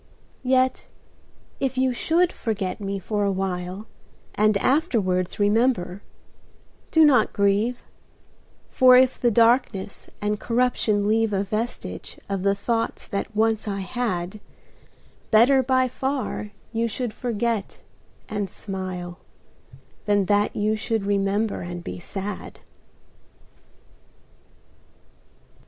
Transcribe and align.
Yet 0.41 0.87
if 1.59 1.77
you 1.77 1.93
should 1.93 2.33
forget 2.33 2.81
me 2.81 2.97
for 2.97 3.23
a 3.23 3.31
while 3.31 3.85
And 4.33 4.57
afterwards 4.57 5.37
remember, 5.39 6.01
do 6.89 7.05
not 7.05 7.33
grieve: 7.33 7.83
For 8.67 8.97
if 8.97 9.19
the 9.21 9.29
darkness 9.29 10.09
and 10.19 10.39
corruption 10.39 11.07
leave 11.07 11.33
A 11.33 11.43
vestige 11.43 12.17
of 12.27 12.41
the 12.41 12.55
thoughts 12.55 13.07
that 13.09 13.35
once 13.35 13.67
I 13.67 13.81
had, 13.81 14.39
Better 15.29 15.61
by 15.61 15.87
far 15.87 16.49
you 16.73 16.87
should 16.87 17.13
forget 17.13 17.83
and 18.27 18.49
smile 18.49 19.19
Than 20.05 20.25
that 20.25 20.55
you 20.55 20.75
should 20.75 21.05
remember 21.05 21.61
and 21.61 21.83
be 21.83 21.99
sad. 21.99 22.61